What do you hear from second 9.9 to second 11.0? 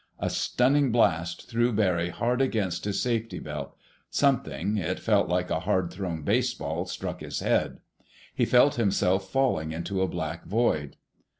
a black void.